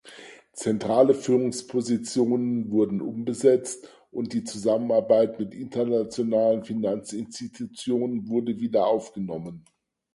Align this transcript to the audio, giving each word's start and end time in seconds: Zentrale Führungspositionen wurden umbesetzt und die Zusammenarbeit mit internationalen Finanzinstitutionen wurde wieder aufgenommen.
Zentrale 0.53 1.13
Führungspositionen 1.13 2.71
wurden 2.71 3.01
umbesetzt 3.01 3.87
und 4.09 4.33
die 4.33 4.43
Zusammenarbeit 4.43 5.37
mit 5.37 5.53
internationalen 5.53 6.63
Finanzinstitutionen 6.65 8.27
wurde 8.27 8.59
wieder 8.59 8.87
aufgenommen. 8.87 9.63